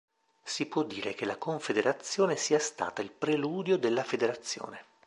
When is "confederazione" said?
1.37-2.35